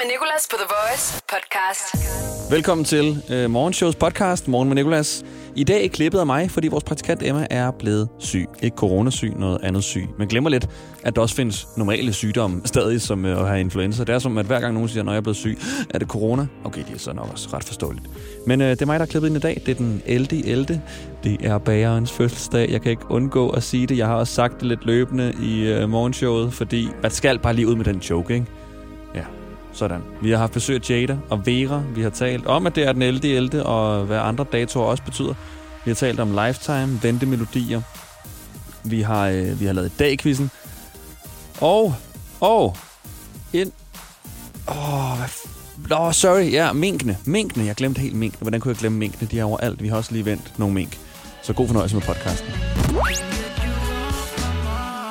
[0.00, 1.86] med Nicolas på The Voice podcast.
[2.50, 5.24] Velkommen til øh, Morgenshows podcast, Morgen med Nicolas.
[5.56, 8.48] I dag er klippet af mig, fordi vores praktikant Emma er blevet syg.
[8.62, 10.08] Ikke coronasyg, noget andet syg.
[10.18, 10.68] Men glemmer lidt,
[11.02, 14.04] at der også findes normale sygdomme stadig, som øh, at have influenza.
[14.04, 15.58] Det er som, at hver gang nogen siger, når jeg er blevet syg,
[15.94, 16.46] er det corona.
[16.64, 18.06] Okay, det er så nok også ret forståeligt.
[18.46, 19.62] Men øh, det er mig, der er klippet ind i dag.
[19.66, 20.46] Det er den 11.
[20.46, 20.82] 11.
[21.24, 22.70] Det er bagerens fødselsdag.
[22.70, 23.98] Jeg kan ikke undgå at sige det.
[23.98, 27.68] Jeg har også sagt det lidt løbende i øh, morgenshowet, fordi man skal bare lige
[27.68, 28.46] ud med den joke, ikke?
[29.14, 29.24] Ja,
[29.72, 30.00] sådan.
[30.22, 31.82] Vi har haft besøg af Jada og Vera.
[31.94, 33.28] Vi har talt om, at det er den 11.
[33.28, 33.66] 11.
[33.66, 35.34] og hvad andre datoer også betyder.
[35.84, 37.80] Vi har talt om lifetime, ventemelodier.
[38.84, 40.50] Vi har, øh, vi har lavet dagquizzen.
[41.60, 41.94] Og,
[42.40, 42.76] og,
[43.52, 43.72] ind...
[44.68, 45.48] Åh, hvad f-
[45.88, 47.16] Nå, sorry, ja, minkene.
[47.24, 48.40] Minkene, jeg glemte helt minkene.
[48.42, 49.28] Hvordan kunne jeg glemme minkene?
[49.30, 49.82] De er overalt.
[49.82, 50.98] Vi har også lige vendt nogle mink.
[51.42, 52.52] Så god fornøjelse med podcasten.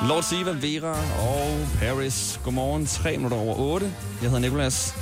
[0.08, 0.90] Lord Siva, Vera
[1.20, 2.40] og Paris.
[2.44, 3.92] Godmorgen, 3 minutter over 8.
[4.22, 4.94] Jeg hedder Nikolas,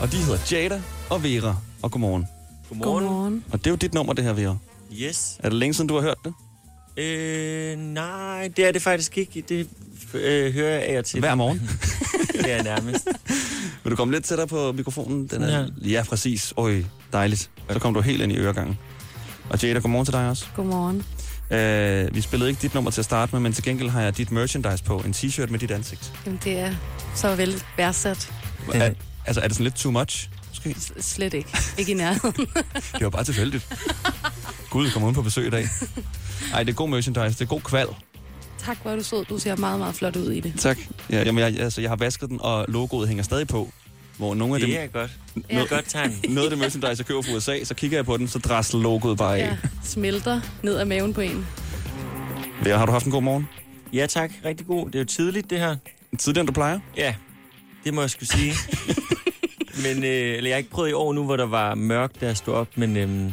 [0.00, 1.56] og de hedder Jada og Vera.
[1.82, 2.26] Og godmorgen.
[2.68, 3.04] Godmorgen.
[3.04, 3.44] Godmorgen.
[3.52, 4.56] Og det er jo dit nummer, det her, Vera.
[4.92, 5.36] Yes.
[5.38, 6.34] Er det længe siden, du har hørt det?
[7.02, 9.44] Øh, nej, det er det faktisk ikke.
[9.48, 9.68] Det
[10.14, 11.20] øh, hører jeg af og til.
[11.20, 11.70] Hver morgen.
[12.44, 13.08] det er nærmest.
[13.84, 15.26] Vil du komme lidt tættere på mikrofonen?
[15.26, 15.68] Den er...
[15.82, 16.54] Ja, præcis.
[16.56, 17.50] Øj, dejligt.
[17.70, 18.78] Så kom du helt ind i øregangen.
[19.50, 20.46] Og Jada, godmorgen til dig også.
[20.56, 21.04] Godmorgen.
[21.50, 24.16] Uh, vi spillede ikke dit nummer til at starte med, men til gengæld har jeg
[24.16, 24.98] dit merchandise på.
[24.98, 26.12] En t-shirt med dit ansigt.
[26.26, 26.74] Jamen, det er
[27.14, 28.32] så vel værdsat.
[28.74, 28.90] Er,
[29.26, 30.28] altså, er det sådan lidt too much?
[30.48, 30.74] Måske?
[30.80, 31.48] S- Slet ikke.
[31.78, 32.46] Ikke i nærheden.
[32.94, 33.66] Det var bare tilfældigt.
[34.70, 35.68] Gud, kommer uden på besøg i dag.
[36.54, 37.38] Ej, det er god merchandise.
[37.38, 37.86] Det er god kval.
[38.58, 39.24] tak, hvor er du sød.
[39.24, 40.54] Du ser meget, meget flot ud i det.
[40.60, 40.78] Tak.
[41.10, 43.72] Ja, jamen, jeg, altså, jeg har vasket den, og logoet hænger stadig på.
[44.16, 45.10] Hvor nogle af dem, Det er godt.
[45.34, 45.62] Det er Ja.
[45.62, 46.20] et godt tegn.
[46.28, 48.80] noget af det merchandise, jeg køber fra USA, så kigger jeg på den, så drasler
[48.80, 49.46] logoet bare af.
[49.46, 51.46] Ja, smelter ned ad maven på en.
[52.66, 52.76] Ja.
[52.78, 53.48] Har du haft en god morgen?
[53.92, 54.86] Ja tak, rigtig god.
[54.86, 55.76] Det er jo tidligt det her.
[56.18, 56.78] Tidligere, end du plejer?
[56.96, 57.14] Ja,
[57.84, 58.52] det må jeg skulle sige.
[59.84, 62.26] men øh, eller jeg har ikke prøvet i år nu, hvor der var mørkt, da
[62.26, 63.32] jeg stod op, men øh,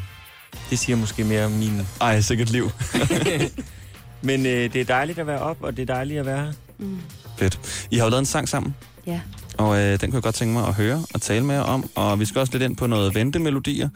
[0.69, 1.81] det siger måske mere om min...
[2.01, 2.71] Ej, sikkert liv.
[4.23, 6.51] Men øh, det er dejligt at være op, og det er dejligt at være her.
[6.77, 6.97] Mm.
[7.37, 7.87] Fedt.
[7.91, 8.75] I har jo lavet en sang sammen,
[9.07, 9.19] Ja.
[9.61, 11.89] Og øh, den kunne jeg godt tænke mig at høre og tale med jer om.
[11.95, 13.89] Og vi skal også lidt ind på noget ventemelodier.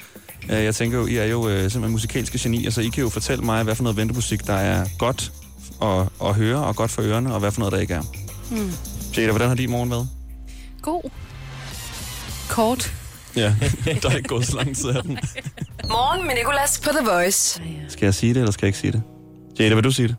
[0.50, 3.10] Øh, jeg tænker jo, I er jo øh, simpelthen musikalske genier, så I kan jo
[3.10, 5.32] fortælle mig, hvad for noget ventemusik, der er godt
[5.82, 8.02] at, at høre og godt for ørerne, og hvad for noget, der ikke er.
[8.52, 8.72] Mm.
[9.18, 10.10] Jada, hvordan har din morgen været?
[10.82, 11.10] God.
[12.50, 12.94] Kort.
[13.36, 13.56] Ja,
[14.02, 15.18] der er ikke gået så lang tid af den.
[15.90, 17.62] Morgen med Nicolas på The Voice.
[17.88, 19.02] Skal jeg sige det, eller skal jeg ikke sige det?
[19.60, 20.16] Jada, vil du sige det?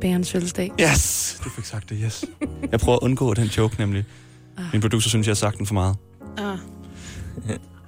[0.00, 0.72] Bærens fødselsdag.
[0.80, 1.40] Yes!
[1.44, 2.24] Du fik sagt det, yes.
[2.70, 4.04] Jeg prøver at undgå den joke, nemlig.
[4.72, 5.96] Min producer synes, jeg har sagt den for meget.
[6.38, 6.58] Ah.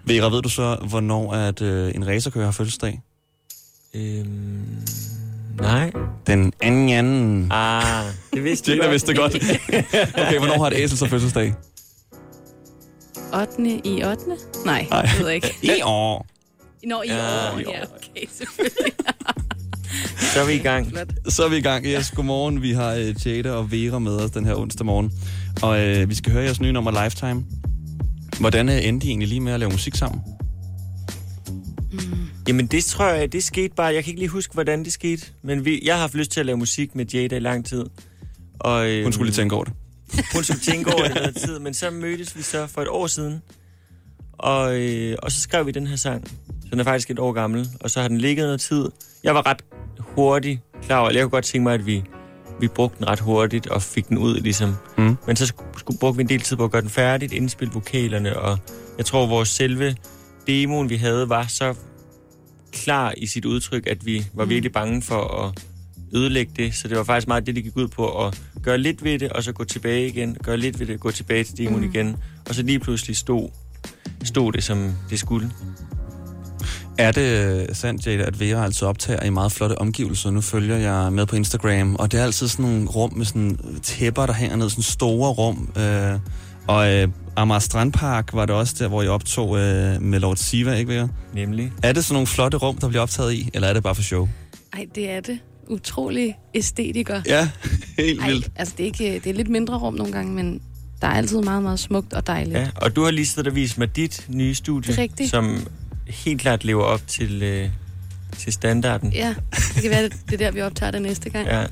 [0.04, 3.00] Vera, ved du så, hvornår at, øh, en racerkører har fødselsdag?
[3.94, 4.62] Øhm,
[5.60, 5.92] nej.
[6.26, 7.48] Den anden anden.
[7.52, 8.04] Ah,
[8.34, 9.34] det vidste jeg vidste det godt.
[10.14, 11.54] okay, hvornår har et æsel så fødselsdag?
[13.40, 13.80] 8.
[13.84, 14.22] i 8.
[14.64, 15.00] Nej, Nej.
[15.00, 15.54] jeg ved ikke.
[15.62, 16.26] I år.
[16.86, 17.58] Nå, i Ja, år.
[17.58, 17.72] i år.
[17.72, 18.92] Ja, okay, selvfølgelig.
[20.34, 20.88] Så er vi i gang.
[20.90, 21.08] Flot.
[21.28, 21.86] Så er vi i gang.
[21.86, 22.62] Yes, godmorgen.
[22.62, 25.12] Vi har øh, Jada og Vera med os den her onsdag morgen.
[25.62, 27.44] Og øh, vi skal høre jeres nye nummer Lifetime.
[28.40, 30.20] Hvordan øh, endte I egentlig lige med at lave musik sammen?
[32.48, 33.94] Jamen det tror jeg, det skete bare.
[33.94, 35.26] Jeg kan ikke lige huske, hvordan det skete.
[35.42, 37.84] Men vi, jeg har haft lyst til at lave musik med Jada i lang tid.
[38.58, 39.72] Og, øhm, Hun skulle lige tænke over det.
[40.34, 41.58] Hun skulle tænke over det noget tid.
[41.58, 43.42] Men så mødtes vi så for et år siden.
[44.32, 46.28] Og, øh, og så skrev vi den her sang.
[46.60, 47.68] Så den er faktisk et år gammel.
[47.80, 48.88] Og så har den ligget noget tid.
[49.24, 49.62] Jeg var ret
[49.98, 52.02] hurtigt klar over, jeg kunne godt tænke mig, at vi,
[52.60, 54.74] vi brugte den ret hurtigt og fik den ud ligesom.
[54.98, 55.16] Mm.
[55.26, 58.38] Men så skulle, brugte vi en del tid på at gøre den færdigt, indspille vokalerne,
[58.38, 58.58] og
[58.98, 59.96] jeg tror, vores selve
[60.46, 61.74] demoen, vi havde, var så
[62.72, 65.64] klar i sit udtryk, at vi var virkelig bange for at
[66.14, 66.74] ødelægge det.
[66.74, 69.32] Så det var faktisk meget det, det gik ud på, at gøre lidt ved det,
[69.32, 71.90] og så gå tilbage igen, gøre lidt ved det, gå tilbage til demoen mm.
[71.90, 72.16] igen,
[72.48, 73.48] og så lige pludselig stod,
[74.24, 75.50] stod det, som det skulle.
[76.98, 80.30] Er det sandt, Jada, at Vera altid optager i meget flotte omgivelser?
[80.30, 83.58] Nu følger jeg med på Instagram, og det er altid sådan nogle rum med sådan
[83.82, 85.70] tæpper, der hænger ned, sådan store rum.
[85.76, 86.18] Øh,
[86.66, 90.74] og øh, Amager Strandpark var det også der, hvor jeg optog øh, med Lord Siva,
[90.74, 91.08] ikke Vera?
[91.34, 91.72] Nemlig.
[91.82, 94.02] Er det sådan nogle flotte rum, der bliver optaget i, eller er det bare for
[94.02, 94.28] show?
[94.72, 95.38] Ej, det er det.
[95.68, 97.22] Utrolig æstetiker.
[97.26, 97.48] Ja,
[97.98, 98.50] helt Ej, vildt.
[98.56, 100.60] altså det er, ikke, det er lidt mindre rum nogle gange, men
[101.00, 102.58] der er altid meget, meget smukt og dejligt.
[102.58, 105.30] Ja, og du har lige siddet og vist mig dit nye studie, rigtigt.
[105.30, 105.66] som
[106.10, 107.68] helt klart lever op til, øh,
[108.38, 109.12] til standarden.
[109.12, 109.34] Ja,
[109.74, 111.46] det kan være, det det er der, vi optager det næste gang.
[111.46, 111.66] Ja.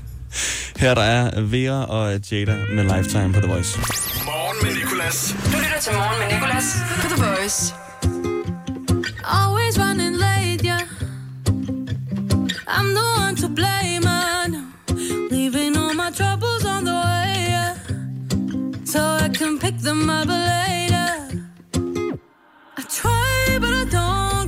[0.77, 3.79] Her der er Vera og Jada med Lifetime på The Voice.
[4.25, 5.35] Morgen med Nicolas.
[5.45, 6.65] Du lytter til Morgen med Nicolas
[7.01, 7.73] på The Voice.
[9.23, 10.81] Always running late, yeah.
[12.67, 14.63] I'm the one to blame, know.
[15.31, 17.75] Leaving all my troubles on the way, yeah.
[18.85, 20.88] So I can pick them up later.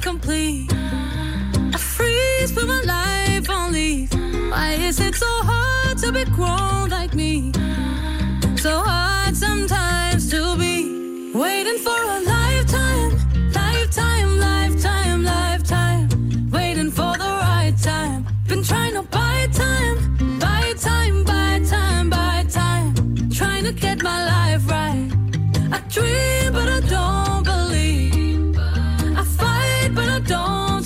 [0.02, 0.74] incomplete.
[0.74, 4.12] I freeze with my life on leaf.
[4.50, 7.52] Why is it so hard to be grown like me?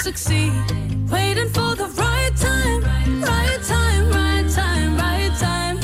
[0.06, 0.54] Succeed.
[1.16, 2.82] Waiting for the right time,
[3.34, 5.78] right time, right time, right time.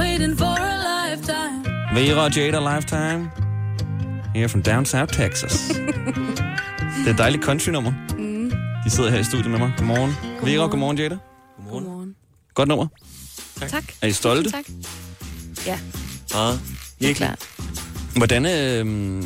[0.00, 1.64] Waiting for a lifetime.
[1.94, 3.30] Vera og Jada Lifetime.
[4.34, 5.68] Here from down south Texas.
[7.04, 7.92] det er et dejligt country-nummer.
[8.18, 8.52] Mm.
[8.84, 9.72] De sidder her i studiet med mig.
[9.76, 10.14] Godmorgen.
[10.20, 10.46] godmorgen.
[10.46, 11.16] Vera, godmorgen Jada.
[11.70, 12.14] Godmorgen.
[12.54, 12.86] Godt nummer.
[13.68, 13.84] Tak.
[14.02, 14.50] Er I stolte?
[14.50, 14.64] Tak.
[15.66, 15.78] Ja,
[16.32, 16.60] Meget.
[17.00, 17.48] det er klart.
[18.16, 19.24] Hvordan, øh,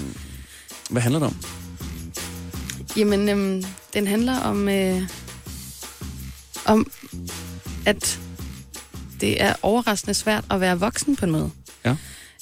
[0.91, 1.37] hvad handler det om?
[2.97, 3.65] Jamen, øhm,
[3.95, 5.03] den handler om, øh,
[6.67, 6.91] om,
[7.87, 8.21] at
[9.21, 11.51] det er overraskende svært at være voksen på en måde.
[11.85, 11.97] Ja.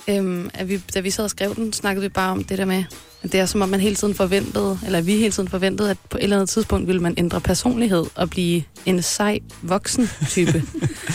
[0.09, 2.65] Øhm, at vi, da vi sad og skrev den, snakkede vi bare om det der
[2.65, 2.85] med,
[3.23, 5.97] at det er som om man hele tiden forventede, eller vi hele tiden forventede, at
[6.11, 10.63] på et eller andet tidspunkt ville man ændre personlighed og blive en sej voksen type.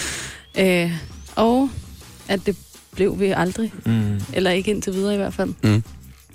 [0.59, 0.91] øh,
[1.35, 1.69] og
[2.27, 2.57] at det
[2.95, 4.21] blev vi aldrig, Mm.
[4.33, 5.53] eller ikke indtil videre i hvert fald.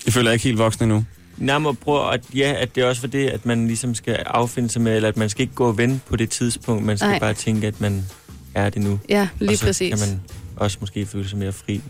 [0.06, 1.04] Jeg føler jeg ikke helt voksen endnu.
[1.40, 4.68] Men prøv at, ja, at det er også for det, at man ligesom skal affinde
[4.68, 7.08] sig med, eller at man skal ikke gå og vente på det tidspunkt, man skal
[7.08, 7.18] Nej.
[7.18, 8.04] bare tænke, at man
[8.54, 9.00] er det nu.
[9.08, 10.00] Ja, lige og så præcis.
[10.00, 10.20] kan man
[10.56, 11.80] også måske føle sig mere fri.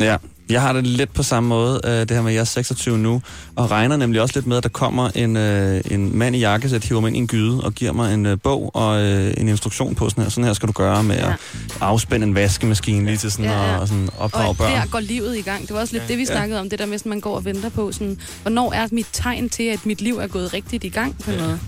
[0.00, 0.16] Ja,
[0.50, 2.98] jeg har det lidt på samme måde, øh, det her med, at jeg er 26
[2.98, 3.22] nu,
[3.56, 6.84] og regner nemlig også lidt med, at der kommer en, øh, en mand i jakkesæt,
[6.84, 9.48] hiver mig ind i en gyde og giver mig en øh, bog og øh, en
[9.48, 10.30] instruktion på sådan her.
[10.30, 11.30] Sådan her skal du gøre med Ja.
[11.30, 11.36] at
[11.80, 13.74] afspænde en vaskemaskine lige til sådan, Ja, ja.
[13.74, 14.72] Og, og sådan opdrage Og børn.
[14.72, 15.62] der går livet i gang.
[15.62, 16.06] Det var også lidt Ja.
[16.06, 16.08] ja.
[16.12, 16.36] det, vi Ja.
[16.36, 16.70] snakkede om.
[16.70, 19.62] Det der med, at man går og venter på, sådan, hvornår er mit tegn til,
[19.62, 21.36] at mit liv er gået rigtigt i gang på Ja.
[21.36, 21.60] noget.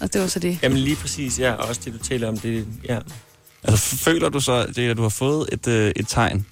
[0.00, 0.58] Og det var så det.
[0.62, 1.52] Jamen lige præcis, ja.
[1.52, 2.98] Også det, du taler om, det, ja.
[3.64, 6.46] Altså, føler du så, at du har fået et, øh, et tegn?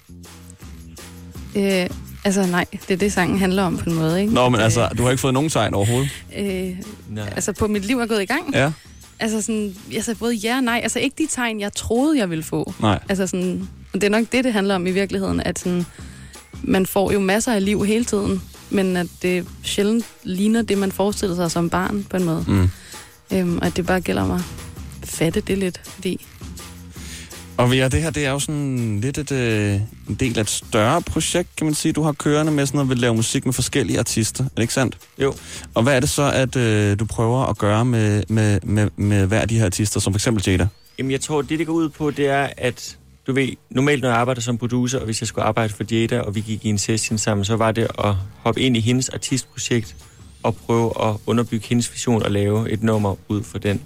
[1.55, 1.89] Øh,
[2.23, 4.21] altså nej, det er det, sangen handler om på en måde.
[4.21, 4.33] Ikke?
[4.33, 6.09] Nå, men altså, du har ikke fået nogen tegn overhovedet?
[6.37, 6.69] Øh,
[7.09, 7.33] Nej.
[7.35, 8.53] altså på mit liv er gået i gang.
[8.53, 8.71] Ja?
[9.19, 10.79] Altså sådan, altså både ja og nej.
[10.83, 12.73] Altså ikke de tegn, jeg troede, jeg ville få.
[12.81, 12.99] Nej.
[13.09, 15.85] Altså sådan, og det er nok det, det handler om i virkeligheden, at sådan,
[16.63, 20.91] man får jo masser af liv hele tiden, men at det sjældent ligner det, man
[20.91, 22.45] forestillede sig som barn på en måde.
[22.47, 22.69] Mm.
[23.33, 24.41] Øhm, og at det bare gælder mig
[25.01, 26.25] at fatte det lidt, fordi
[27.57, 29.73] Og ja, det her, det er jo sådan lidt et, øh,
[30.09, 31.93] en del af et større projekt, kan man sige.
[31.93, 34.73] Du har kørende med sådan noget, vil lave musik med forskellige artister, er det ikke
[34.73, 34.97] sandt?
[35.21, 35.33] Jo.
[35.73, 39.25] Og hvad er det så, at øh, du prøver at gøre med, med, med, med
[39.25, 40.67] hver af de her artister, som for eksempel Jada?
[40.99, 44.09] Jamen, jeg tror, det, det går ud på, det er, at du ved, normalt når
[44.09, 46.69] jeg arbejder som producer, og hvis jeg skulle arbejde for Jada, og vi gik i
[46.69, 49.95] en session sammen, så var det at hoppe ind i hendes artistprojekt
[50.43, 53.81] og prøve at underbygge hendes vision og lave et nummer ud fra den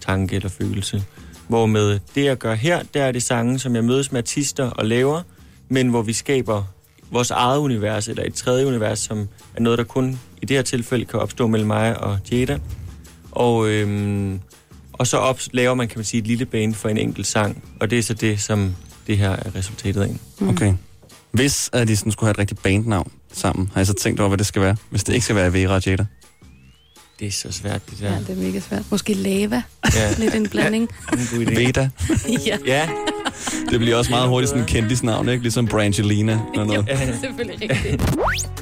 [0.00, 1.04] tanke eller følelse.
[1.48, 4.70] Hvor med det, jeg gør her, der er det sange, som jeg mødes med artister
[4.70, 5.22] og laver,
[5.68, 6.64] men hvor vi skaber
[7.10, 10.62] vores eget univers, eller et tredje univers, som er noget, der kun i det her
[10.62, 12.58] tilfælde kan opstå mellem mig og Jada.
[13.32, 14.40] Og, øhm,
[14.92, 17.64] og så op, laver man, kan man sige, et lille bane for en enkelt sang,
[17.80, 18.74] og det er så det, som
[19.06, 20.16] det her er resultatet af.
[20.38, 20.48] Mm.
[20.48, 20.74] Okay.
[21.32, 24.28] Hvis at de sådan skulle have et rigtigt bandnavn sammen, har jeg så tænkt over,
[24.28, 24.76] hvad det skal være?
[24.90, 26.06] Hvis det ikke skal være Vera og Jada.
[27.20, 28.12] Det er så svært, det der.
[28.12, 28.82] ja, det er mega svært.
[28.90, 29.62] Måske lava,
[29.94, 30.88] Ja, lidt en blanding.
[31.12, 31.54] en god idé.
[31.66, 31.90] Veda.
[32.46, 32.88] ja, Ja,
[33.70, 35.42] Det bliver også meget hurtigt sådan en kendisnavn, ikke?
[35.42, 36.40] Ligesom Brangelina.
[36.52, 36.86] Eller noget.
[36.86, 38.02] det er selvfølgelig rigtigt.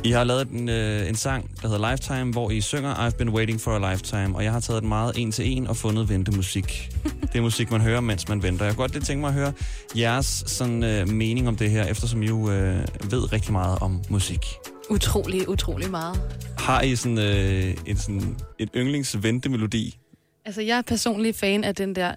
[0.05, 3.29] I har lavet en, øh, en sang, der hedder Lifetime, hvor I synger I've been
[3.29, 6.09] waiting for a lifetime, og jeg har taget den meget en til en og fundet
[6.09, 6.91] ventemusik.
[7.23, 8.65] Det er musik, man hører, mens man venter.
[8.65, 9.53] Jeg kunne godt lidt tænke mig at høre
[9.97, 12.79] jeres sådan, øh, mening om det her, eftersom I jo øh,
[13.11, 14.47] ved rigtig meget om musik.
[14.91, 16.21] Utrolig, utrolig meget.
[16.59, 19.99] Har I sådan, øh, en, sådan en yndlingsventemelodi?
[20.45, 22.15] Altså, jeg er personlig fan af den der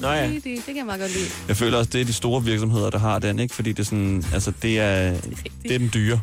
[0.00, 0.30] Nå ja.
[0.34, 1.30] Det kan jeg meget godt lide.
[1.48, 3.54] Jeg føler også, det er de store virksomheder, der har den, ikke?
[3.54, 5.20] Fordi det er sådan, altså det er,
[5.62, 6.20] det er den dyre.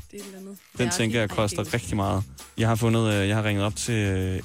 [0.78, 2.24] Den tænker jeg koster rigtig meget.
[2.58, 3.96] Jeg har fundet, jeg har ringet op til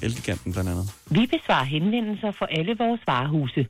[0.01, 0.89] Elgiganten blandt andet.
[1.05, 3.67] Vi besvarer henvendelser for alle vores varehuse.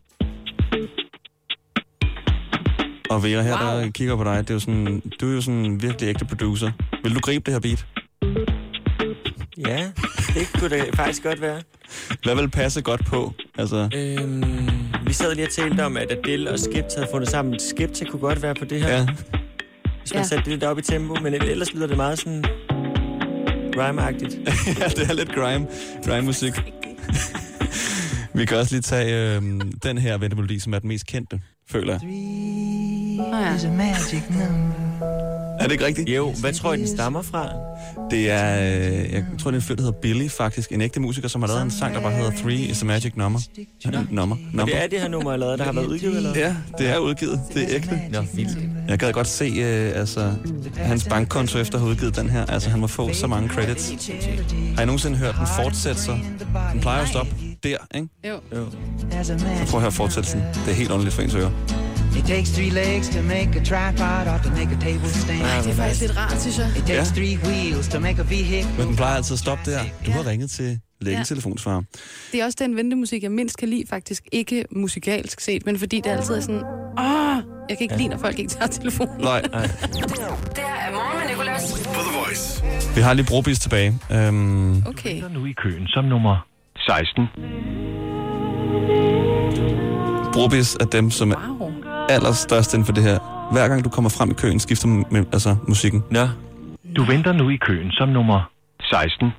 [3.14, 3.82] Og Vera, her Wow.
[3.84, 6.26] der kigger på dig, det er jo sådan, du er jo sådan en virkelig ægte
[6.26, 6.72] producer.
[7.04, 7.86] Vil du gribe det her beat?
[9.68, 9.92] ja,
[10.34, 11.62] det kunne da faktisk godt være.
[12.24, 13.34] Hvad vil passe godt på?
[13.58, 14.44] Altså, Øhm,
[15.08, 17.60] vi sad lige og talte om, at Adele og Skepta havde fundet sammen.
[17.60, 19.06] Skepta kunne godt være på det her, ja.
[20.02, 20.28] hvis man Ja.
[20.28, 22.46] satte det lidt op i tempo, men ellers lyder det meget sådan
[23.76, 24.38] rhyme-agtigt.
[24.80, 25.68] ja, det er lidt grime,
[26.06, 26.54] grime musik.
[28.36, 29.42] Vi kan også lige tage øh,
[29.84, 32.02] den her ventemelodi, som er den mest kendte, føler jeg.
[33.40, 33.56] Ja.
[33.56, 34.74] is a magic number.
[35.60, 36.10] Er det ikke rigtigt?
[36.10, 37.50] Jo, hvad tror I, den stammer fra?
[38.12, 40.72] Det er, øh, jeg tror, det er en fyr, der hedder Billy, faktisk.
[40.72, 43.14] En ægte musiker, som har lavet en sang, der bare hedder Three is a Magic
[43.16, 43.40] Number.
[43.86, 44.36] Ja, number.
[44.36, 44.66] Og number.
[44.74, 46.34] det er det her nummer, eller der har været udgivet, eller?
[46.36, 47.42] Ja, det er udgivet.
[47.54, 48.02] Det er ægte.
[48.12, 48.58] Nå, vildt.
[48.88, 50.34] Jeg gad godt se øh, altså,
[50.76, 52.46] hans bankkonto efter at have udgivet den her.
[52.46, 54.12] Altså, han må få så mange credits.
[54.76, 56.20] Har I nogensinde hørt den fortsætte sig?
[56.74, 58.08] Den plejer at stoppe der, ikke?
[58.28, 58.34] Jo.
[58.56, 58.66] Jo.
[59.24, 59.38] Så
[59.70, 60.42] prøv at høre fortsættelsen.
[60.66, 61.83] Det er helt ordentligt for ens ører.
[62.20, 65.40] It takes three legs to make a tripod or to make a table stand.
[65.64, 66.68] Det er faktisk lidt rart, synes jeg.
[66.78, 67.16] It takes Ja.
[67.22, 68.70] three wheels to make a vehicle.
[68.78, 69.80] Men den plejer altid at stoppe der.
[70.06, 71.82] Du har ringet til lægetelefonsvarer.
[72.32, 74.24] Det er også den ventemusik, jeg mindst kan lide, faktisk.
[74.32, 76.64] Ikke musikalsk set, men fordi det altid er sådan...
[77.00, 77.36] Åh,
[77.70, 79.22] jeg kan ikke lide, når folk ikke tager telefonen.
[79.22, 79.42] Nej.
[79.42, 79.56] Det her
[80.88, 81.72] er morgen med Nicolas.
[81.84, 82.64] På The Voice.
[82.96, 84.00] Vi har lige Brobis tilbage.
[84.12, 85.22] Øhm, Okay.
[85.34, 86.46] nu i køen som nummer
[86.78, 87.24] 16.
[90.34, 91.63] Brobis er dem, som er Wow.
[92.10, 93.18] Allerstørst inden for det her.
[93.52, 96.04] Hver gang du kommer frem i køen, skifter med, altså, musikken.
[96.12, 96.28] Nå,
[96.96, 98.50] Du venter nu i køen som nummer
[98.82, 99.32] 16.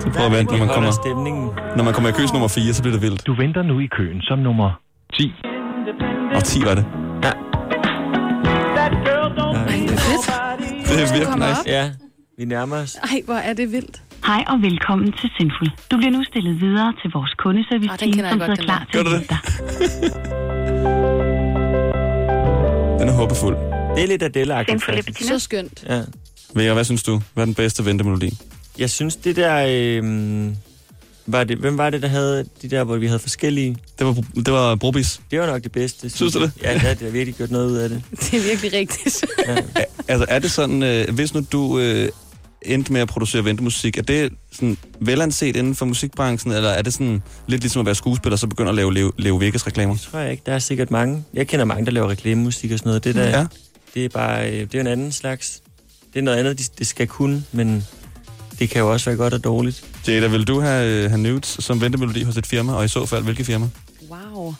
[0.00, 1.50] Så prøv at vente, når man kommer, stemningen.
[1.76, 3.26] når man kommer i køs nummer 4, så bliver det vildt.
[3.26, 4.70] Du venter nu i køen som nummer
[5.14, 5.32] 10.
[6.34, 6.84] Og 10 var det.
[7.24, 7.28] Ja.
[7.28, 8.88] Ej,
[9.88, 10.26] det er fedt.
[10.88, 11.62] Det er virkelig nice.
[11.66, 11.90] Ja,
[12.38, 12.94] vi nærmer os.
[12.94, 14.02] Ej, hvor er det vildt.
[14.26, 15.70] Hej og velkommen til Sinful.
[15.90, 19.08] Du bliver nu stillet videre til vores kundeservice jeg som sidder den klar til at
[19.08, 19.38] hjælpe dig.
[23.00, 23.56] Den er håbefuld.
[23.96, 24.84] Det er lidt Adele-agtigt.
[24.84, 25.28] Faktisk.
[25.28, 25.84] Så skønt.
[25.88, 26.02] Ja.
[26.54, 27.22] Vega, hvad synes du?
[27.34, 28.38] Hvad er den bedste ventemelodi?
[28.78, 29.66] Jeg synes, det der...
[29.68, 30.52] Øh,
[31.26, 33.76] var det, hvem var det, der havde de der, hvor vi havde forskellige?
[33.98, 35.20] Det var, det var Brobis.
[35.30, 36.10] Det var nok det bedste.
[36.10, 36.52] Synes du det?
[36.62, 38.02] Ja, det har, det har virkelig gjort noget ud af det.
[38.20, 39.24] Det er virkelig rigtigt.
[39.44, 39.62] Er,
[40.08, 42.08] altså, er det sådan, øh, hvis nu du øh,
[42.66, 46.92] endte med at producere ventemusik, er det sådan velanset inden for musikbranchen, eller er det
[46.92, 49.94] sådan lidt ligesom at være skuespiller, så begynder at lave Leo, Leo Vegas reklamer?
[49.94, 50.42] Det tror jeg ikke.
[50.46, 51.24] Der er sikkert mange.
[51.34, 53.04] Jeg kender mange, der laver reklamemusik og sådan noget.
[53.04, 53.46] Det, der, Ja.
[53.94, 55.62] det er bare øh, det er en anden slags...
[56.12, 57.84] Det er noget andet, det, det skal kunne, men
[58.58, 59.84] det kan jo også være godt og dårligt.
[60.08, 63.06] Jada, vil du have, øh, have nudes som ventemelodi hos et firma, og i så
[63.06, 63.68] fald, hvilket firma?
[64.10, 64.54] Wow.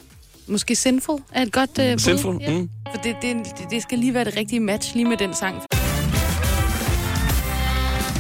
[0.46, 1.98] Måske Sinful er et godt uh, bud.
[1.98, 2.38] Sinful?
[2.40, 2.50] Ja.
[2.50, 2.68] Mm.
[2.94, 5.62] For det, det, det- det skal lige være det rigtige match lige med den sang.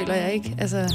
[0.00, 0.54] Eller jeg ikke.
[0.58, 0.88] Altså, Det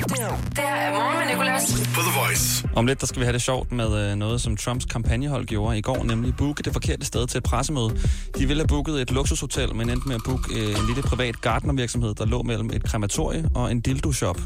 [0.58, 1.72] her er morgen med Nicolas.
[1.96, 2.68] På The Voice.
[2.76, 5.78] Om lidt, der skal vi have det sjovt med øh, noget, som Trumps kampagnehold gjorde
[5.78, 7.90] i går, nemlig booke det forkerte sted til et pressemøde.
[8.38, 11.42] De ville have booket et luksushotel, men endte med at booke øh, en lille privat
[11.42, 14.40] gartnervirksomhed, der lå mellem et krematorie og en dildo-shop.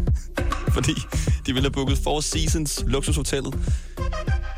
[0.76, 0.94] Fordi
[1.46, 3.58] de ville have booket Four Seasons luksushotellet.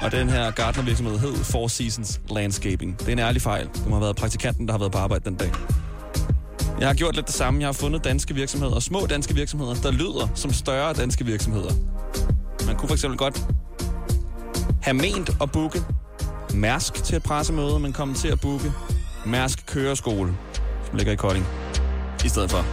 [0.01, 2.99] Og den her gartnervirksomhed hed Four Seasons Landscaping.
[3.01, 3.67] Det er en ærlig fejl.
[3.75, 5.51] Det må have været praktikanten, der har været på arbejde den dag.
[6.81, 7.61] Jeg har gjort lidt det samme.
[7.61, 11.73] Jeg har fundet danske virksomheder, små danske virksomheder, der lyder som større danske virksomheder.
[12.67, 13.47] Man kunne for eksempel godt
[14.83, 15.83] have ment at booke
[16.55, 18.73] Mærsk til et pressemøde, men komme til at booke
[19.27, 20.37] Mærsk Køreskole,
[20.87, 21.47] som ligger i Kolding,
[22.25, 22.65] i stedet for.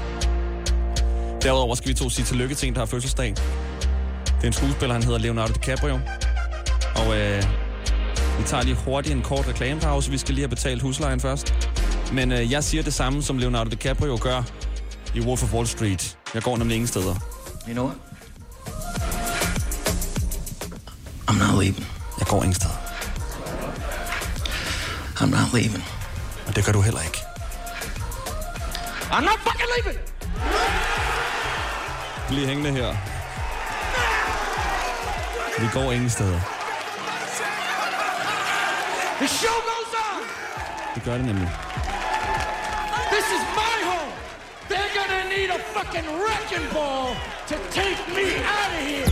[1.41, 3.29] Derudover skal vi to sige tillykke til en, der har fødselsdag.
[4.25, 5.99] Det er en skuespiller, han hedder Leonardo DiCaprio.
[6.95, 7.43] Og øh,
[8.39, 10.11] vi tager lige hurtigt en kort reklamepause.
[10.11, 11.74] Vi skal lige have betalt huslejen først.
[12.13, 14.43] Men øh, jeg siger det samme, som Leonardo DiCaprio gør
[15.15, 16.17] i Wolf of Wall Street.
[16.33, 17.15] Jeg går nemlig ingen steder.
[17.67, 17.97] You know what?
[21.29, 21.87] I'm not leaving.
[22.19, 22.73] Jeg går ingen steder.
[25.19, 25.83] I'm not leaving.
[26.47, 27.17] Og det gør du heller ikke.
[29.11, 29.99] I'm not fucking leaving!
[32.27, 32.95] Bliv hængende her.
[35.61, 36.39] Vi går ingen steder.
[39.19, 40.21] The show goes on!
[40.95, 41.49] Det gør det nemlig.
[43.15, 44.11] This is my home!
[44.69, 47.07] They're gonna need a fucking wrecking ball
[47.49, 49.07] to take me out of here!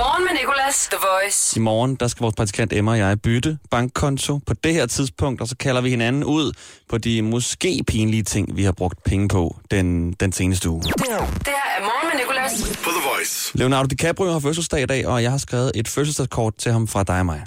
[0.00, 1.56] Morgen med Nicolas, The Voice.
[1.56, 5.40] I morgen, der skal vores praktikant Emma og jeg bytte bankkonto på det her tidspunkt,
[5.40, 6.52] og så kalder vi hinanden ud
[6.88, 10.82] på de måske pinlige ting, vi har brugt penge på den, den seneste uge.
[10.82, 12.78] Det her er morgen med Nicolas.
[12.84, 13.58] På The Voice.
[13.58, 17.02] Leonardo DiCaprio har fødselsdag i dag, og jeg har skrevet et fødselsdagskort til ham fra
[17.02, 17.42] dig og mig.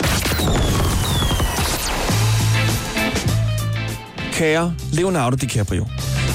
[4.41, 5.85] Kære Leonardo DiCaprio,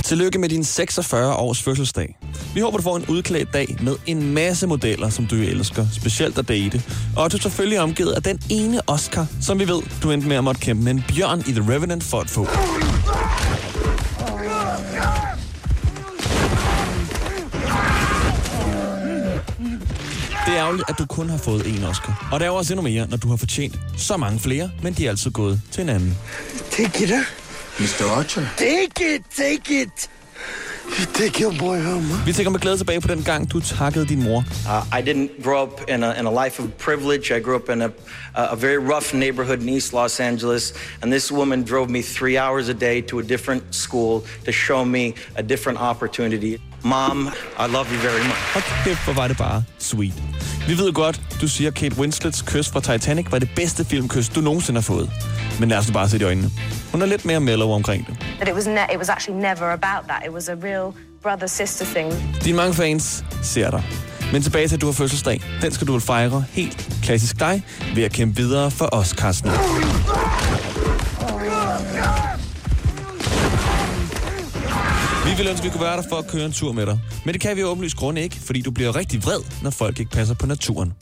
[0.04, 2.18] tillykke med din 46 års fødselsdag.
[2.54, 6.38] Vi håber, du får en udklædt dag med en masse modeller, som du elsker, specielt
[6.38, 6.82] at date.
[7.16, 10.28] Og at du selvfølgelig er omgivet af den ene Oscar, som vi ved, du endte
[10.28, 12.44] med at måtte kæmpe med en bjørn i The Revenant for at få.
[20.46, 22.28] Det er ærgerligt, at du kun har fået én Oscar.
[22.32, 25.06] Og der er også endnu mere, når du har fortjent så mange flere, men de
[25.06, 26.18] er altid gået til en anden.
[26.76, 27.20] Det gitter.
[27.78, 28.08] Mr.
[28.16, 28.48] Archer.
[28.56, 30.08] Take it, take it.
[30.98, 32.26] You take your boy home, huh?
[32.26, 34.38] Vi tænker med glæde tilbage på den gang, du takkede din mor.
[34.66, 37.30] Uh, I didn't grow up in a, in a life of privilege.
[37.36, 37.88] I grew up in a,
[38.34, 42.68] a very rough neighborhood in East Los Angeles, and this woman drove me three hours
[42.68, 46.58] a day to a different school to show me a different opportunity.
[46.84, 48.56] Mom, I love you very much.
[48.56, 50.14] Og kæft, hvor var det bare sweet.
[50.68, 54.40] Vi ved godt, du siger, Kate Winslets kys fra Titanic var det bedste filmkys, du
[54.40, 55.10] nogensinde har fået.
[55.60, 56.50] Men lad os nu bare se i øjnene.
[56.92, 58.16] Hun er lidt mere mellow omkring det.
[58.38, 60.22] But it was ne- it was actually never about that.
[60.26, 60.92] It was a real
[61.22, 62.36] brother sister thing.
[62.44, 63.82] Dine mange fans ser dig.
[64.32, 65.42] Men tilbage til, at du har fødselsdag.
[65.62, 67.62] Den skal du vel fejre helt klassisk dig
[67.94, 69.50] ved at kæmpe videre for os, Carsten.
[75.36, 76.98] Ville ønske, at vi kunne være der for at køre en tur med dig.
[77.24, 80.00] Men det kan vi jo åbenlyst grund ikke, fordi du bliver rigtig vred, når folk
[80.00, 80.92] ikke passer på naturen.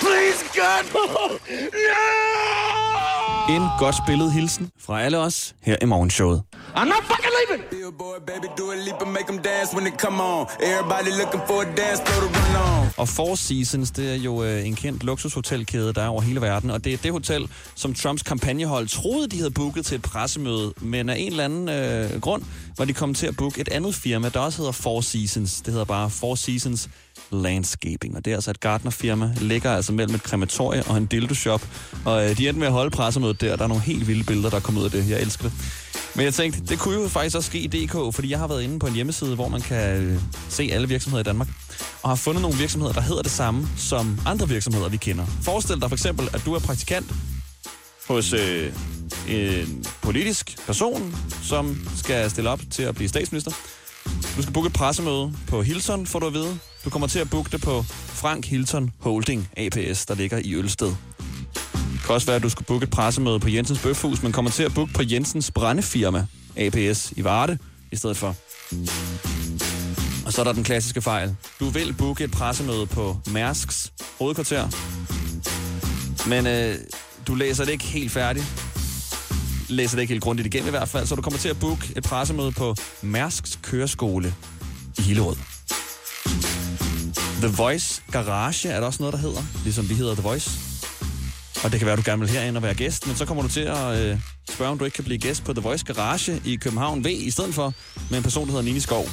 [0.00, 0.84] Please, God,
[1.86, 3.01] no!
[3.48, 6.42] En godt spillet hilsen fra alle os her i morgenshowet.
[6.76, 7.64] I'm not fucking leaving!
[7.70, 10.46] Billboard, baby, do a leap and make them dance when it come on.
[10.62, 12.88] Everybody looking for a dance floor to run on.
[12.96, 16.70] Og Four Seasons, det er jo øh, en kendt luksushotelkæde, der er over hele verden.
[16.70, 20.72] Og det er det hotel, som Trumps kampagnehold troede, de havde booket til et pressemøde.
[20.80, 22.42] Men af en eller anden øh, grund
[22.78, 25.60] var de kommet til at booke et andet firma, der også hedder Four Seasons.
[25.60, 26.88] Det hedder bare Four Seasons
[27.32, 28.16] Landscaping.
[28.16, 31.66] Og det er altså et gartnerfirma, ligger altså mellem et krematorie og en dildo-shop.
[32.04, 33.56] Og øh, de endte med at holde pressemødet der.
[33.56, 35.10] Der er nogle helt vilde billeder, der er kommet ud af det.
[35.10, 35.52] Jeg elsker det.
[36.14, 38.62] Men jeg tænkte, det kunne jo faktisk også ske i DK, fordi jeg har været
[38.62, 41.48] inde på en hjemmeside, hvor man kan øh, se alle virksomheder i Danmark,
[42.02, 45.26] og har fundet nogle virksomheder, der hedder det samme som andre virksomheder, vi kender.
[45.42, 47.14] Forestil dig for eksempel, at du er praktikant
[48.08, 48.72] hos øh,
[49.28, 53.50] en politisk person, som skal stille op til at blive statsminister.
[54.36, 56.58] Du skal booke et pressemøde på Hilton, får du at vide.
[56.84, 60.86] Du kommer til at booke det på Frank Hilton Holding APS, der ligger i Ølsted.
[60.86, 64.50] Det kan også være, at du skal booke et pressemøde på Jensens Bøfhus, men kommer
[64.50, 67.58] til at booke på Jensens Brændefirma, APS, i Varde,
[67.92, 68.36] i stedet for.
[70.26, 71.36] Og så er der den klassiske fejl.
[71.60, 74.68] Du vil booke et pressemøde på Mærsks hovedkvarter,
[76.28, 76.74] men øh,
[77.26, 78.46] du læser det ikke helt færdigt.
[79.68, 81.92] Læser det ikke helt grundigt igennem i hvert fald, så du kommer til at booke
[81.96, 84.34] et pressemøde på Mærsks Køreskole
[84.98, 85.51] i Hillerød.
[87.42, 90.50] The Voice Garage er der også noget, der hedder, ligesom vi hedder The Voice.
[91.64, 93.48] Og det kan være, du gerne vil herind og være gæst, men så kommer du
[93.48, 96.56] til at øh, spørge, om du ikke kan blive gæst på The Voice Garage i
[96.56, 97.74] København V, i stedet for
[98.10, 99.08] med en person, der hedder Nini Skov.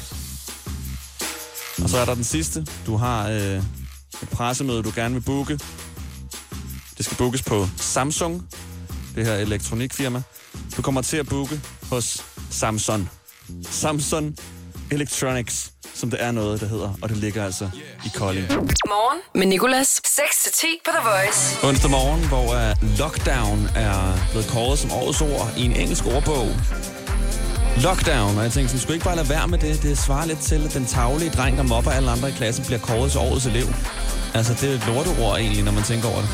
[1.84, 2.66] Og så er der den sidste.
[2.86, 3.64] Du har øh,
[4.24, 5.60] et pressemøde, du gerne vil booke.
[6.98, 8.48] Det skal bookes på Samsung,
[9.16, 10.22] det her elektronikfirma.
[10.78, 13.10] Du kommer til at booke hos Samsung.
[13.70, 14.36] Samsung
[14.92, 17.70] Electronics, som det er noget, der hedder, og det ligger altså
[18.06, 18.48] i Kolding.
[18.88, 20.02] Morgen med Nicolas.
[20.08, 21.68] 6-10 på The Voice.
[21.68, 23.96] Onsdag morgen, hvor uh, lockdown er
[24.32, 26.48] blevet kåret som årets ord i en engelsk ordbog.
[27.84, 29.84] Lockdown, og jeg tænkte, sådan, skulle ikke bare lade være med det?
[29.84, 32.80] Det svarer lidt til, at den taglige dreng, der mobber alle andre i klassen, bliver
[32.80, 33.68] kåret til årets elev.
[34.34, 36.30] Altså, det er et lorteord egentlig, når man tænker over det.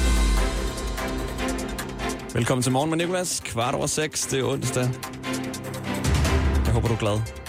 [2.34, 3.42] Velkommen til morgen med Nicolas.
[3.46, 4.90] Kvart over seks, det er onsdag.
[6.66, 7.45] Jeg håber, du er glad.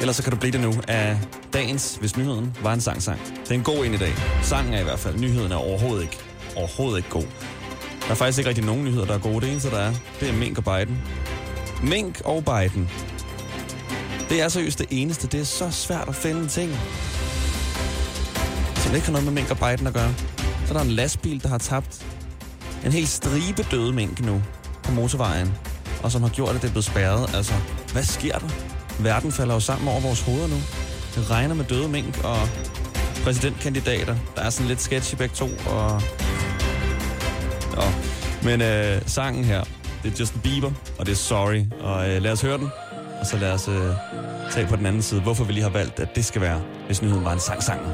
[0.00, 1.18] Ellers så kan du blive det nu af
[1.52, 3.20] dagens, hvis nyheden var en sang-sang.
[3.42, 4.12] Det er en god en i dag.
[4.42, 5.18] Sangen er i hvert fald.
[5.18, 6.18] Nyheden er overhovedet ikke,
[6.56, 7.26] overhovedet ikke god.
[8.02, 9.40] Der er faktisk ikke rigtig nogen nyheder, der er gode.
[9.40, 11.02] Det eneste, der er, det er Mink og Biden.
[11.82, 12.90] Mink og Biden.
[14.28, 15.26] Det er seriøst det eneste.
[15.26, 16.78] Det er så svært at finde ting,
[18.76, 20.14] som ikke har noget med Mink og Biden at gøre.
[20.66, 22.06] Så der er en lastbil, der har tabt
[22.84, 24.42] en hel stribe døde mink nu
[24.82, 25.54] på motorvejen,
[26.02, 27.34] og som har gjort, at det er blevet spærret.
[27.34, 27.54] Altså,
[27.92, 28.67] hvad sker der?
[28.98, 30.56] Verden falder jo sammen over vores hoveder nu.
[31.14, 32.48] Det regner med døde mink og
[33.24, 34.16] præsidentkandidater.
[34.36, 36.02] Der er sådan lidt sketchy begge to, og...
[37.76, 37.82] Nå.
[38.42, 39.64] Men øh, sangen her,
[40.02, 41.64] det er Justin Bieber, og det er Sorry.
[41.80, 42.68] Og øh, lad os høre den,
[43.20, 43.90] og så lad os øh,
[44.52, 47.02] tage på den anden side, hvorfor vi lige har valgt, at det skal være, hvis
[47.02, 47.80] nyheden var en sang-sang.
[47.80, 47.88] Det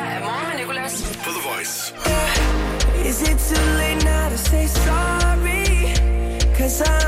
[0.00, 1.02] her er morgen med Nicolas.
[1.24, 1.94] På The Voice.
[3.08, 5.66] Is it too late now to say sorry?
[6.58, 7.05] Cause I'm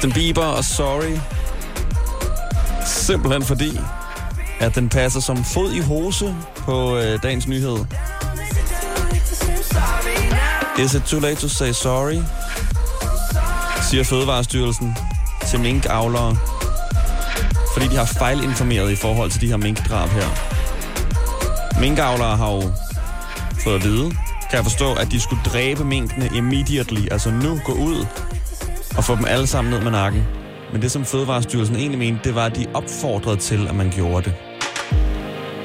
[0.00, 1.18] Justin Bieber og Sorry.
[2.86, 3.80] Simpelthen fordi,
[4.60, 7.78] at den passer som fod i hose på øh, dagens nyhed.
[10.78, 12.22] Is it too late to say sorry?
[13.90, 14.96] siger Fødevarestyrelsen
[15.46, 16.36] til minkavlere,
[17.74, 20.28] fordi de har fejlinformeret i forhold til de her minkdrab her.
[21.80, 22.62] Minkavlere har jo
[23.64, 24.10] fået at vide,
[24.50, 28.06] kan jeg forstå, at de skulle dræbe minkene immediately, altså nu gå ud
[29.00, 30.22] og få dem alle sammen ned med nakken.
[30.72, 34.24] Men det, som Fødevarestyrelsen egentlig mente, det var, at de opfordrede til, at man gjorde
[34.24, 34.34] det.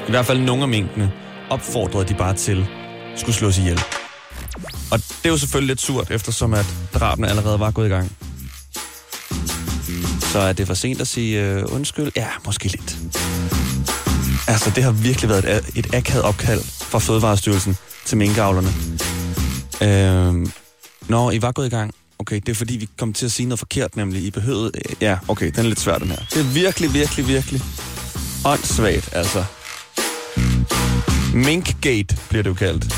[0.08, 1.12] I hvert fald nogle af minkene
[1.50, 2.66] opfordrede de bare til,
[3.16, 3.80] skulle slås ihjel.
[4.90, 8.12] Og det er jo selvfølgelig lidt surt, eftersom at drabene allerede var gået i gang.
[10.20, 12.12] Så er det for sent at sige øh, undskyld?
[12.16, 12.96] Ja, måske lidt.
[14.48, 18.68] Altså, det har virkelig været et, et akavet opkald fra Fødevarestyrelsen til minkavlerne.
[19.82, 20.48] Øh,
[21.08, 23.46] når I var gået i gang, okay, det er fordi, vi kom til at sige
[23.46, 24.72] noget forkert, nemlig I behøvede...
[25.00, 26.16] Ja, okay, den er lidt svær, den her.
[26.16, 27.60] Det er virkelig, virkelig, virkelig
[28.44, 29.44] åndssvagt, altså.
[31.34, 32.94] Minkgate bliver det jo kaldt.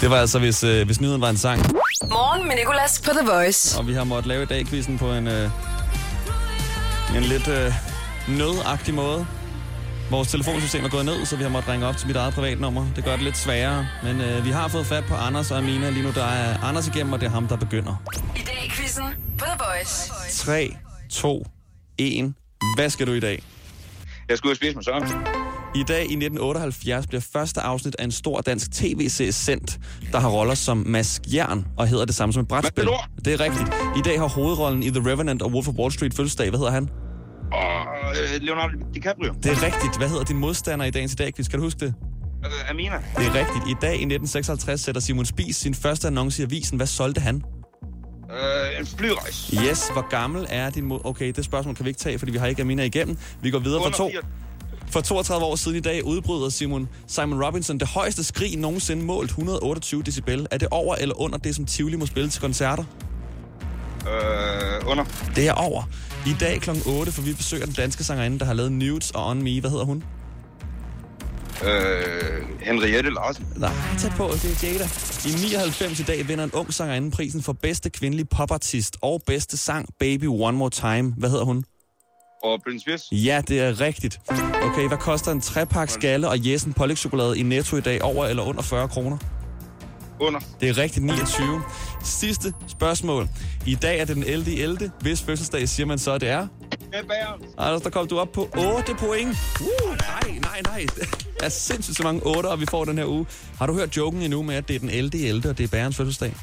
[0.00, 1.62] Det var altså, hvis, øh, hvis nyheden var en sang.
[2.10, 3.78] Morgen med Nicolas på The Voice.
[3.78, 5.50] Og vi har måttet lave i dag quizzen på en, øh,
[7.16, 7.72] en lidt øh,
[8.28, 9.26] nødagtig måde.
[10.12, 12.86] Vores telefonsystem er gået ned, så vi har måttet ringe op til mit eget privatnummer.
[12.96, 15.90] Det gør det lidt sværere, men øh, vi har fået fat på Anders og Amina.
[15.90, 18.02] Lige nu der er Anders igennem, og det er ham, der begynder.
[18.36, 19.04] I dag i quizzen
[19.38, 20.12] på The Voice.
[20.30, 20.76] 3,
[21.10, 21.46] 2,
[21.98, 22.34] 1.
[22.76, 23.42] Hvad skal du i dag?
[24.28, 25.02] Jeg skulle ud og spise med Søren.
[25.74, 29.78] I dag i 1978 bliver første afsnit af en stor dansk tv-serie sendt,
[30.12, 32.88] der har roller som Mads Jern og hedder det samme som et brætspil.
[33.24, 33.68] Det er rigtigt.
[33.96, 36.48] I dag har hovedrollen i The Revenant og Wolf of Wall Street fødselsdag.
[36.48, 36.88] Hvad hedder han?
[37.52, 39.32] Og øh, Leonardo DiCaprio.
[39.42, 39.96] Det er rigtigt.
[39.98, 41.94] Hvad hedder din modstander i dagens i dag, Kan du huske det?
[42.44, 42.96] Øh, Amina.
[43.16, 43.64] Det er rigtigt.
[43.68, 46.76] I dag i 1956 sætter Simon Spies sin første annonce i avisen.
[46.76, 47.42] Hvad solgte han?
[48.30, 49.56] Øh, en flyrejse.
[49.70, 51.00] Yes, hvor gammel er din mod...
[51.04, 53.18] Okay, det spørgsmål kan vi ikke tage, fordi vi har ikke Amina igennem.
[53.42, 54.28] Vi går videre for Under to.
[54.90, 59.30] For 32 år siden i dag udbryder Simon, Simon Robinson det højeste skrig nogensinde målt
[59.30, 60.46] 128 decibel.
[60.50, 62.84] Er det over eller under det, som Tivoli må spille til koncerter?
[64.06, 65.04] Øh, under.
[65.36, 65.82] Det er over.
[66.26, 66.70] I dag kl.
[66.86, 69.60] 8, for vi besøger den danske sangerinde, der har lavet Nudes og On Me.
[69.60, 70.04] Hvad hedder hun?
[71.64, 73.46] Øh, Henriette Larsen.
[73.56, 74.84] Nej, tæt på, det er Jada.
[75.28, 79.56] I 99 i dag vinder en ung sangerinde prisen for bedste kvindelige popartist og bedste
[79.56, 81.14] sang Baby One More Time.
[81.18, 81.64] Hvad hedder hun?
[82.44, 83.02] Og Britney Spears.
[83.12, 84.20] Ja, det er rigtigt.
[84.62, 88.02] Okay, hvad koster en trepak skalle og Jessen pålægtschokolade i Netto i dag?
[88.02, 89.18] Over eller under 40 kroner?
[90.20, 90.40] Under.
[90.60, 91.62] Det er rigtigt, 29.
[92.04, 93.28] Sidste spørgsmål.
[93.66, 94.50] I dag er det den 11.
[94.50, 94.90] i 11.
[95.00, 96.46] Hvis fødselsdag siger man så, det er?
[96.70, 97.38] Det er.
[97.58, 99.36] Anders, der kom du op på 8 point.
[99.60, 100.86] Uh, nej, nej, nej.
[101.40, 103.26] Der er sindssygt så mange 8, og vi får den her uge.
[103.58, 105.18] Har du hørt joken endnu med, at det er den 11.
[105.18, 105.50] i 11.
[105.50, 106.34] og det er bærens fødselsdag?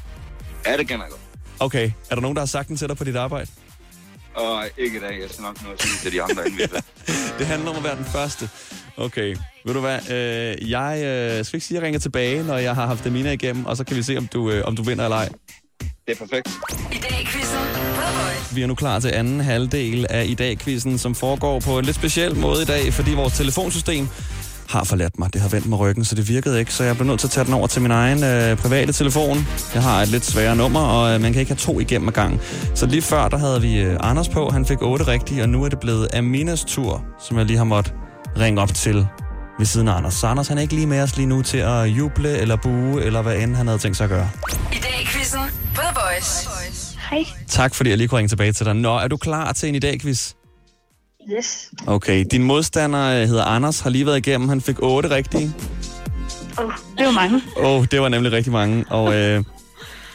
[0.66, 1.20] Ja, det kender jeg godt.
[1.60, 3.50] Okay, er der nogen, der har sagt den til dig på dit arbejde?
[4.34, 5.20] Og ikke i dag.
[5.20, 6.68] Jeg skal nok nå at sige til de andre, inden.
[7.38, 8.48] Det handler om at være den første.
[8.96, 10.10] Okay, ved du hvad?
[10.10, 13.32] Øh, jeg øh, skal ikke sige, at jeg ringer tilbage, når jeg har haft Amina
[13.32, 15.28] igennem, og så kan vi se, om du, øh, om du vinder eller ej.
[15.80, 16.48] Det er perfekt.
[16.92, 17.58] I dag quizzen.
[18.54, 21.96] Vi er nu klar til anden halvdel af i dag-quizzen, som foregår på en lidt
[21.96, 24.08] speciel måde i dag, fordi vores telefonsystem
[24.70, 25.32] har forladt mig.
[25.32, 27.30] Det har vendt med ryggen, så det virkede ikke, så jeg blev nødt til at
[27.30, 29.46] tage den over til min egen øh, private telefon.
[29.74, 32.12] Jeg har et lidt sværere nummer, og øh, man kan ikke have to igennem ad
[32.12, 32.40] gangen.
[32.74, 35.64] Så lige før, der havde vi øh, Anders på, han fik otte rigtige, og nu
[35.64, 37.94] er det blevet Aminas tur, som jeg lige har måttet
[38.38, 39.06] ringe op til
[39.58, 40.14] ved siden af Anders.
[40.14, 43.02] Så Anders, han er ikke lige med os lige nu til at juble eller bue,
[43.02, 44.30] eller hvad end han havde tænkt sig at gøre.
[44.72, 45.40] I dag i quizzen
[45.74, 46.48] The Voice.
[47.10, 47.24] Hej.
[47.48, 48.74] Tak fordi jeg lige kunne ringe tilbage til dig.
[48.76, 50.32] Nå, er du klar til en i dag quiz?
[51.38, 51.70] Yes.
[51.86, 54.48] Okay, din modstander øh, hedder Anders, har lige været igennem.
[54.48, 55.52] Han fik otte rigtige.
[56.58, 57.40] Oh, det var mange.
[57.56, 58.84] Åh, oh, det var nemlig rigtig mange.
[58.88, 59.44] Og øh,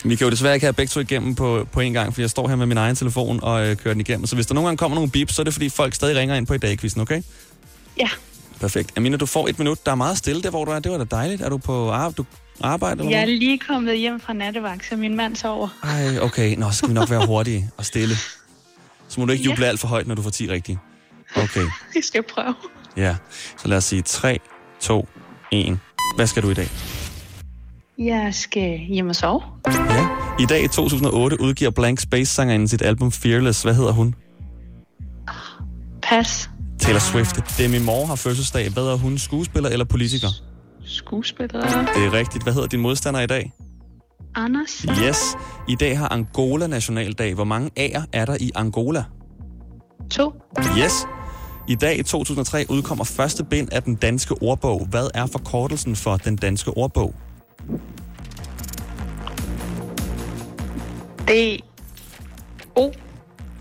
[0.06, 2.30] vi kan jo desværre ikke have begge to igennem på, på en gang, for jeg
[2.30, 4.26] står her med min egen telefon og øh, kører den igennem.
[4.28, 6.36] Så hvis der nogle gange kommer nogle bip, så er det fordi folk stadig ringer
[6.36, 7.22] ind på i dag quizzen, okay?
[8.00, 8.10] Ja.
[8.60, 8.98] Perfekt.
[8.98, 9.86] Amina, du får et minut.
[9.86, 10.80] Der er meget stille der, hvor du er.
[10.80, 11.42] Det var da dejligt.
[11.42, 12.26] Er du på ar- du
[12.62, 13.00] arbejde?
[13.00, 15.68] Eller Jeg er lige kommet hjem fra nattevagt, så min mand sover.
[15.84, 16.56] Ej, okay.
[16.58, 18.16] Nå, så skal vi nok være hurtige og stille.
[19.10, 19.50] Så må du ikke Ja.
[19.50, 20.80] juble alt for højt, når du får 10 rigtige.
[21.36, 22.56] Okay, Jeg skal prøve.
[22.98, 23.16] ja.
[23.58, 24.40] Så lad os sige 3,
[24.80, 25.08] 2,
[25.52, 25.80] 1.
[26.16, 26.68] Hvad skal du i dag?
[27.98, 29.42] Jeg skal hjem og sove.
[29.68, 30.08] Ja.
[30.40, 33.64] I dag i 2008 udgiver Blank Space-sangeren sit album Fearless.
[33.64, 34.16] Hvad hedder hun?
[36.04, 36.50] Pas.
[36.80, 37.58] Taylor Swift.
[37.58, 38.70] Demi Moore har fødselsdag.
[38.70, 39.18] Hvad er hun?
[39.18, 40.28] Skuespiller eller politiker?
[40.86, 41.62] Skuespiller.
[41.96, 42.44] Det er rigtigt.
[42.44, 43.52] Hvad hedder din modstander i dag?
[44.36, 44.86] Anders.
[45.08, 45.18] Yes.
[45.70, 47.34] I dag har Angola nationaldag.
[47.34, 49.04] Hvor mange A'er er der i Angola?
[50.12, 50.34] To.
[50.80, 50.94] Yes.
[51.68, 54.88] I dag i 2003 udkommer første bind af den danske ordbog.
[54.90, 57.16] Hvad er forkortelsen for den danske ordbog?
[61.28, 61.60] D.
[62.76, 62.92] O.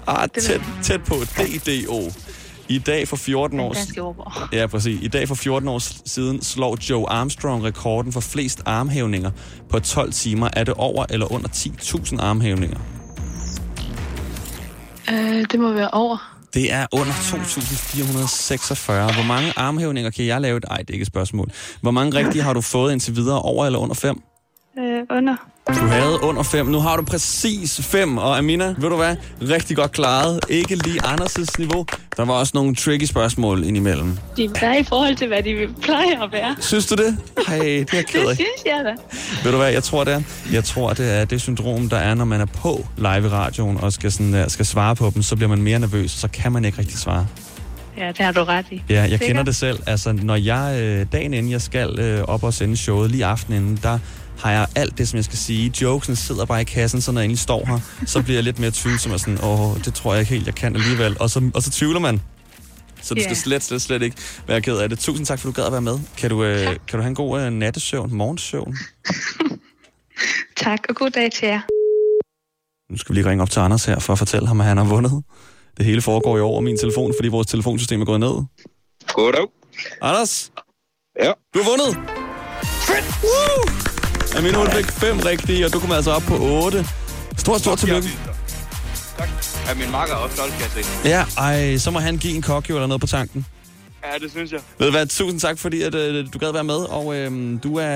[0.06, 1.14] Ah, Det tæt, tæt på.
[1.14, 2.00] DDO.
[2.68, 3.74] I dag for 14 år.
[4.52, 5.02] Ja, præcis.
[5.02, 9.30] I dag for 14 år siden slår Joe Armstrong rekorden for flest armhævninger.
[9.68, 12.78] På 12 timer er det over eller under 10.000 armhævninger.
[15.12, 16.33] Øh, det må være over.
[16.54, 18.92] Det er under 2.446.
[18.92, 20.60] Hvor mange armhævninger kan jeg lave?
[20.60, 21.50] Nej, det er ikke et spørgsmål.
[21.80, 23.42] Hvor mange rigtige har du fået indtil videre?
[23.42, 24.22] Over eller under 5?
[24.78, 25.36] Øh, under.
[25.68, 26.66] Du havde under 5.
[26.66, 28.18] Nu har du præcis 5.
[28.18, 29.16] Og Amina, ved du hvad?
[29.42, 30.40] Rigtig godt klaret.
[30.48, 31.87] Ikke lige Anders' niveau.
[32.16, 34.18] Der var også nogle tricky spørgsmål indimellem.
[34.37, 36.57] De er i forhold til, hvad de plejer at være.
[36.61, 37.18] Synes du det?
[37.48, 38.27] Hey, det er jeg ked af.
[38.27, 38.94] Det synes jeg da.
[39.44, 40.22] Ved du hvad, jeg tror det er?
[40.53, 43.79] Jeg tror, det er det syndrom, der er, når man er på live i radioen
[43.81, 46.53] og skal, sådan, uh, skal svare på dem, så bliver man mere nervøs, så kan
[46.53, 47.27] man ikke rigtig svare.
[47.98, 48.83] Ja, det har du ret i.
[48.88, 49.27] Ja, jeg Sikker?
[49.27, 49.79] kender det selv.
[49.87, 53.62] Altså, når jeg øh, dagen inden jeg skal øh, op og sende showet, lige aftenen
[53.62, 53.98] inden, der
[54.38, 55.72] har jeg alt det, som jeg skal sige.
[55.82, 58.58] Jokesen sidder bare i kassen, så når jeg endelig står her, så bliver jeg lidt
[58.58, 61.16] mere tvivlsom og sådan, åh, det tror jeg ikke helt, jeg kan alligevel.
[61.20, 62.22] Og så, og så tvivler man.
[63.02, 63.24] Så du Ja.
[63.26, 64.16] skal slet, slet, slet ikke
[64.46, 64.98] være ked af det.
[64.98, 65.98] Tusind tak, for du gad at være med.
[66.18, 68.76] Kan du, øh, kan du have en god øh, nattesøvn, morgensøvn?
[70.56, 71.60] Tak, og god dag til jer.
[72.92, 74.76] Nu skal vi lige ringe op til Anders her, for at fortælle ham, at han
[74.76, 75.22] har vundet.
[75.76, 78.34] Det hele foregår jo over min telefon, fordi vores telefonsystem er gået ned.
[79.08, 79.46] Goddag.
[80.02, 80.52] Anders?
[81.22, 81.32] Ja.
[81.54, 82.10] Du har vundet!
[82.64, 83.04] Fedt!
[83.22, 83.93] Woo!
[84.36, 86.86] Amina, hun fik fem rigtige, og du kommer altså op på 8.
[87.38, 88.08] Stort, stort tillykke.
[89.18, 89.28] Tak.
[89.68, 91.08] Ja, min makker er også stolt, kan jeg se.
[91.08, 93.46] Ja, ej, så må han give en kokjo eller noget på tanken.
[94.04, 94.60] Ja, det synes jeg.
[94.78, 97.76] Ved du hvad, tusind tak, fordi at, øh, du gad være med, og øh, du
[97.76, 97.86] er,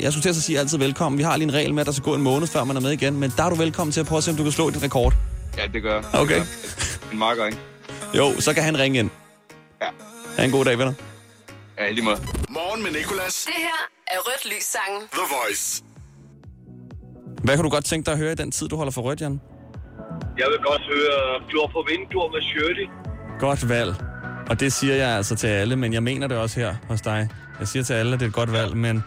[0.00, 1.18] jeg skulle til at sige altid velkommen.
[1.18, 2.80] Vi har lige en regel med, at der skal gå en måned, før man er
[2.80, 4.52] med igen, men der er du velkommen til at prøve at se, om du kan
[4.52, 5.14] slå din rekord.
[5.58, 6.04] Ja, det gør jeg.
[6.12, 6.20] Okay.
[6.20, 6.46] Det gør jeg.
[7.10, 7.58] Min makker, ikke?
[8.14, 9.10] Jo, så kan han ringe ind.
[9.82, 9.86] Ja.
[10.36, 10.92] Ha' en god dag, venner.
[11.78, 12.16] Ja, lige måde.
[12.48, 13.42] Morgen med Nicolas.
[13.46, 15.02] Det her er Rødt Lys Sangen.
[15.12, 15.84] The Voice.
[17.44, 19.20] Hvad kan du godt tænke dig at høre i den tid, du holder for rødt,
[19.20, 19.40] Jan?
[20.38, 22.86] Jeg vil godt høre Glor på vinduer med Shirley.
[23.38, 23.94] Godt valg.
[24.50, 27.28] Og det siger jeg altså til alle, men jeg mener det også her hos dig.
[27.60, 29.04] Jeg siger til alle, at det er et godt valg, men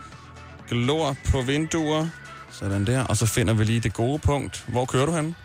[0.70, 2.08] glor på vinduer.
[2.52, 3.06] Sådan der.
[3.10, 4.66] Og så finder vi lige det gode punkt.
[4.68, 5.36] Hvor kører du hen?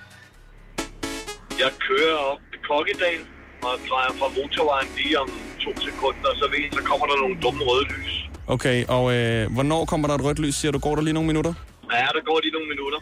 [1.59, 3.21] Jeg kører op til Kokkedal
[3.63, 5.29] og drejer fra motorvejen lige om
[5.61, 8.20] to sekunder, og så, ved, jeg, så kommer der nogle dumme røde lys.
[8.51, 10.79] Okay, og øh, hvornår kommer der et rødt lys, siger du?
[10.79, 11.53] Går der lige nogle minutter?
[11.93, 12.99] Ja, der går lige nogle minutter.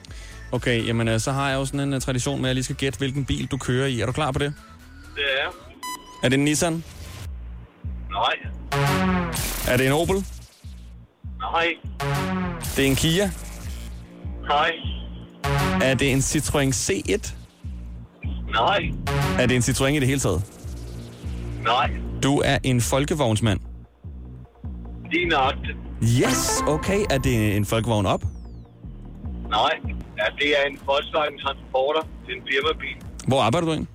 [0.52, 2.64] Okay, jamen øh, så har jeg jo sådan en uh, tradition med, at jeg lige
[2.64, 4.00] skal gætte, hvilken bil du kører i.
[4.00, 4.54] Er du klar på det?
[5.14, 5.48] Det er
[6.22, 6.84] Er det en Nissan?
[8.10, 8.34] Nej,
[9.68, 10.16] Er det en Opel?
[11.40, 11.66] nej,
[12.76, 13.30] Det er en Kia?
[14.48, 14.70] nej,
[15.82, 17.32] Er det en Citroën C1?
[18.52, 18.90] nej,
[19.38, 20.42] Er det en Citroën i det hele taget?
[21.64, 21.90] nej.
[22.22, 23.60] Du er en folkevognsmand.
[25.12, 25.78] Lige nøjagtigt.
[26.22, 27.00] Yes, okay.
[27.10, 28.22] Er det en folkevogn op?
[29.56, 29.74] Nej,
[30.20, 32.02] ja, det er en Volkswagen Transporter.
[32.26, 32.96] Det er en firmabil.
[33.30, 33.86] Hvor arbejder du ind?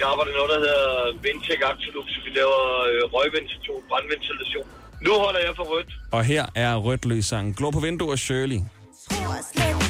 [0.00, 0.88] Jeg arbejder noget, der hedder
[1.22, 2.06] Vindtech Axolux.
[2.24, 2.60] Vi laver
[2.90, 4.66] øh, røgventilation, brandventilation.
[5.06, 5.90] Nu holder jeg for rødt.
[6.12, 7.56] Og her er rødt løs sang.
[7.56, 8.60] Glå på vinduer, Shirley.
[9.08, 9.87] Det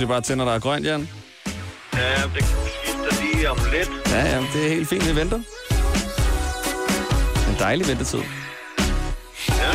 [0.00, 1.08] siger bare til, når der er grønt, Jan?
[1.94, 3.90] Ja, det skifter lige om lidt.
[4.10, 5.36] Ja, ja, det er helt fint, vi venter.
[7.48, 8.18] En dejlig ventetid.
[8.18, 9.72] Ja.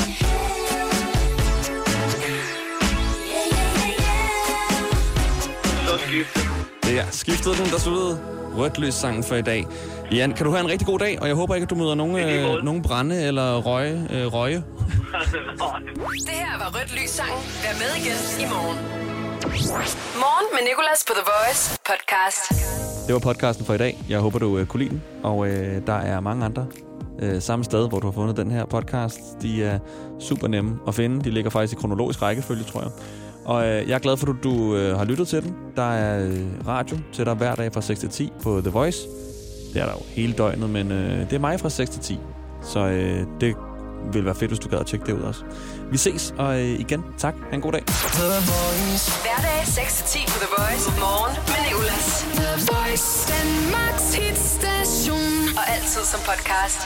[5.87, 6.39] Så skifter
[6.83, 8.19] Det er skiftet den, der sluttede
[8.57, 9.65] rødt løs sangen for i dag.
[10.11, 11.95] Jan, kan du have en rigtig god dag, og jeg håber ikke, at du møder
[11.95, 14.07] nogen, øh, nogen brænde eller røge.
[14.09, 14.55] Øh, røge.
[16.27, 17.43] Det her var Rødt Lys Sangen.
[17.63, 19.04] Vær med igen i morgen.
[19.55, 22.49] Morgen med Nicolas på The Voice podcast.
[23.07, 23.97] Det var podcasten for i dag.
[24.09, 25.03] Jeg håber, du øh, kunne lide den.
[25.23, 26.67] Og øh, der er mange andre
[27.19, 29.19] øh, samme sted, hvor du har fundet den her podcast.
[29.41, 29.79] De er
[30.19, 31.23] super nemme at finde.
[31.23, 32.91] De ligger faktisk i kronologisk rækkefølge, tror jeg.
[33.45, 35.55] Og øh, jeg er glad for, at du, du øh, har lyttet til den.
[35.75, 39.07] Der er øh, radio til dig hver dag fra 6 til 10 på The Voice.
[39.73, 42.19] Det er der jo hele døgnet, men øh, det er mig fra 6 til 10.
[42.63, 43.55] Så øh, det
[44.13, 45.43] vil være fedt, hvis du gad at tjekke det ud også.
[45.91, 47.35] Vi ses, og øh, igen, tak.
[47.49, 47.83] Ha' en god dag.
[49.25, 50.85] Hverdag 6-10 på The Voice.
[50.99, 52.25] Morgen med Nicolas.
[52.39, 53.33] The Voice.
[53.33, 55.57] Danmarks hitstation.
[55.57, 56.79] Og altid som podcast.